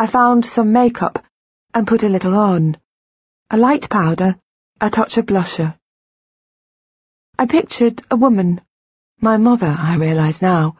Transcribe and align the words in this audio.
I 0.00 0.06
found 0.06 0.46
some 0.46 0.70
makeup 0.70 1.24
and 1.74 1.84
put 1.84 2.04
a 2.04 2.08
little 2.08 2.36
on. 2.36 2.76
A 3.50 3.56
light 3.56 3.90
powder, 3.90 4.38
a 4.80 4.90
touch 4.90 5.18
of 5.18 5.26
blusher. 5.26 5.76
I 7.36 7.46
pictured 7.46 8.02
a 8.08 8.14
woman, 8.14 8.60
my 9.20 9.38
mother, 9.38 9.74
I 9.76 9.96
realise 9.96 10.40
now, 10.40 10.76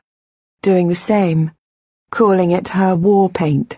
doing 0.63 0.87
the 0.87 0.95
same, 0.95 1.51
calling 2.11 2.53
it 2.53 2.69
her 2.69 2.95
war 2.95 3.29
paint. 3.29 3.77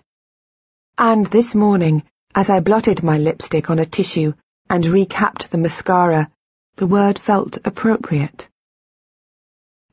And 0.99 1.25
this 1.25 1.55
morning, 1.55 2.03
as 2.35 2.51
I 2.51 2.61
blotted 2.61 3.03
my 3.03 3.17
lipstick 3.17 3.71
on 3.71 3.79
a 3.79 3.87
tissue 3.87 4.35
and 4.69 4.85
recapped 4.85 5.49
the 5.49 5.57
mascara, 5.57 6.31
the 6.77 6.87
word 6.87 7.19
felt 7.19 7.57
appropriate. 7.65 8.47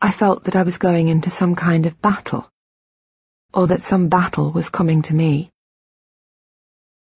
I 0.02 0.12
felt 0.12 0.44
that 0.44 0.58
I 0.58 0.64
was 0.64 0.78
going 0.78 1.08
into 1.08 1.30
some 1.30 1.56
kind 1.56 1.86
of 1.86 2.02
battle, 2.02 2.52
or 3.54 3.68
that 3.68 3.82
some 3.82 4.10
battle 4.10 4.52
was 4.52 4.70
coming 4.70 5.02
to 5.04 5.14
me. 5.14 5.52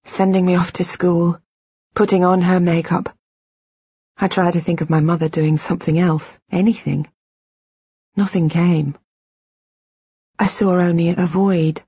Sending 0.06 0.46
me 0.46 0.56
off 0.56 0.74
to 0.74 0.84
school, 0.84 1.40
putting 1.94 2.24
on 2.24 2.42
her 2.42 2.60
makeup. 2.60 3.16
I 4.18 4.28
tried 4.28 4.54
to 4.54 4.62
think 4.62 4.82
of 4.82 4.90
my 4.90 5.00
mother 5.00 5.30
doing 5.30 5.58
something 5.58 5.98
else, 5.98 6.38
anything. 6.52 7.08
Nothing 8.16 8.50
came. 8.50 8.96
I 10.40 10.48
saw 10.48 10.80
only 10.80 11.10
a 11.10 11.26
void, 11.26 11.82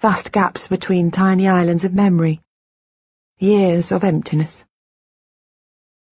vast 0.00 0.32
gaps 0.32 0.68
between 0.68 1.10
tiny 1.10 1.48
islands 1.48 1.84
of 1.84 1.94
memory, 1.94 2.40
years 3.38 3.90
of 3.90 4.04
emptiness. 4.04 4.64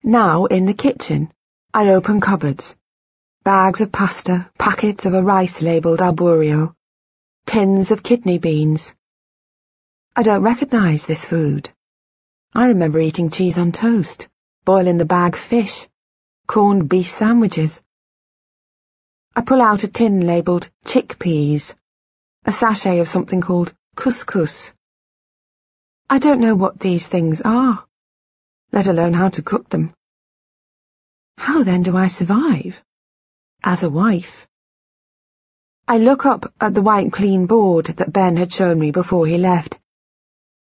Now, 0.03 0.45
in 0.45 0.65
the 0.65 0.73
kitchen, 0.73 1.31
I 1.73 1.89
open 1.89 2.21
cupboards. 2.21 2.75
Bags 3.43 3.81
of 3.81 3.91
pasta, 3.91 4.49
packets 4.57 5.05
of 5.05 5.13
a 5.13 5.21
rice 5.21 5.61
labelled 5.61 5.99
arborio, 5.99 6.73
tins 7.49 7.89
of 7.89 8.03
kidney 8.03 8.37
beans. 8.37 8.93
I 10.15 10.21
don't 10.21 10.43
recognise 10.43 11.07
this 11.07 11.25
food. 11.25 11.71
I 12.53 12.65
remember 12.65 12.99
eating 12.99 13.31
cheese 13.31 13.57
on 13.57 13.71
toast, 13.71 14.27
boiling 14.65 14.99
the 14.99 15.05
bag 15.05 15.35
fish, 15.35 15.87
corned 16.45 16.87
beef 16.87 17.09
sandwiches. 17.09 17.81
I 19.35 19.41
pull 19.41 19.63
out 19.63 19.83
a 19.83 19.87
tin 19.87 20.27
labelled 20.27 20.69
chickpeas, 20.85 21.73
a 22.45 22.51
sachet 22.51 22.99
of 22.99 23.07
something 23.07 23.41
called 23.41 23.73
couscous. 23.95 24.71
I 26.07 26.19
don't 26.19 26.41
know 26.41 26.53
what 26.53 26.79
these 26.79 27.07
things 27.07 27.41
are, 27.41 27.83
let 28.71 28.85
alone 28.85 29.13
how 29.13 29.29
to 29.29 29.41
cook 29.41 29.69
them. 29.69 29.91
How 31.39 31.63
then 31.63 31.81
do 31.81 31.97
I 31.97 32.09
survive? 32.09 32.79
As 33.63 33.81
a 33.81 33.89
wife. 33.89 34.47
I 35.91 35.97
look 35.97 36.23
up 36.27 36.53
at 36.61 36.75
the 36.75 36.83
white 36.83 37.11
clean 37.11 37.47
board 37.47 37.87
that 37.87 38.13
Ben 38.13 38.37
had 38.37 38.53
shown 38.53 38.77
me 38.77 38.91
before 38.91 39.25
he 39.25 39.39
left. 39.39 39.79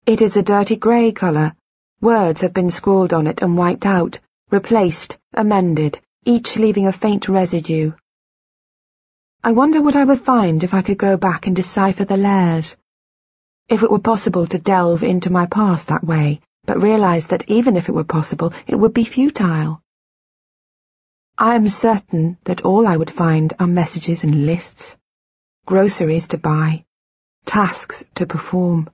It 0.06 0.22
is 0.22 0.36
a 0.36 0.44
dirty 0.44 0.77
grey 0.77 1.11
colour. 1.11 1.56
Words 2.00 2.42
have 2.42 2.55
been 2.55 2.70
scrawled 2.70 3.12
on 3.12 3.27
it 3.27 3.42
and 3.42 3.58
wiped 3.58 3.84
out, 3.84 4.20
replaced, 4.48 5.19
amended, 5.34 6.00
each 6.24 6.56
leaving 6.56 6.86
a 6.86 6.92
faint 6.92 7.28
residue. 7.28 7.94
I 9.42 9.50
wonder 9.50 9.83
what 9.83 9.96
I 9.96 10.05
would 10.05 10.20
find 10.20 10.62
if 10.62 10.72
I 10.72 10.83
could 10.83 10.98
go 10.98 11.16
back 11.16 11.48
and 11.48 11.56
decipher 11.56 12.05
the 12.05 12.16
layers. 12.16 12.77
If 13.69 13.83
it 13.83 13.91
were 13.91 13.98
possible 13.98 14.46
to 14.46 14.58
delve 14.61 15.02
into 15.02 15.30
my 15.30 15.46
past 15.46 15.89
that 15.89 16.05
way, 16.05 16.42
but 16.64 16.80
realise 16.80 17.27
that 17.27 17.50
even 17.50 17.77
if 17.77 17.89
it 17.89 17.92
were 17.96 18.05
possible, 18.05 18.52
it 18.69 18.77
would 18.77 18.94
be 18.94 19.02
futile. 19.02 19.83
I 21.36 21.56
am 21.56 21.66
certain 21.66 22.39
that 22.44 22.62
all 22.62 22.86
I 22.86 22.96
would 22.96 23.11
find 23.11 23.52
are 23.58 23.66
messages 23.66 24.22
and 24.22 24.46
lists, 24.46 24.96
groceries 25.69 26.28
to 26.28 26.38
buy, 26.38 26.83
tasks 27.44 28.02
to 28.14 28.24
perform. 28.24 28.88